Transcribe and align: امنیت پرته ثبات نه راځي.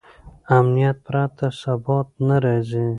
امنیت 0.57 0.97
پرته 1.07 1.47
ثبات 1.61 2.07
نه 2.27 2.37
راځي. 2.43 2.85